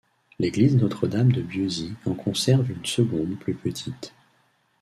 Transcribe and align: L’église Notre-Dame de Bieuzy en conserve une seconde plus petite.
L’église 0.39 0.75
Notre-Dame 0.77 1.31
de 1.31 1.43
Bieuzy 1.43 1.93
en 2.07 2.15
conserve 2.15 2.71
une 2.71 2.83
seconde 2.87 3.37
plus 3.37 3.53
petite. 3.53 4.15